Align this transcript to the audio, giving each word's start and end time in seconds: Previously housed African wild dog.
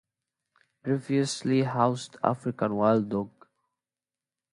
Previously 0.81 1.61
housed 1.61 2.17
African 2.23 2.75
wild 2.75 3.09
dog. 3.09 3.29